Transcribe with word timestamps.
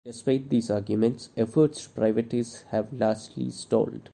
Despite 0.03 0.49
these 0.49 0.71
arguments, 0.71 1.29
efforts 1.37 1.83
to 1.85 1.89
privatize 2.01 2.63
have 2.69 2.91
largely 2.91 3.51
stalled. 3.51 4.09